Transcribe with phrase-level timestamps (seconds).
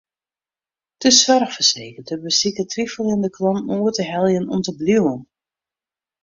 [1.01, 5.19] De soarchfersekerder besiket twiveljende klanten oer te heljen om te bliuwen.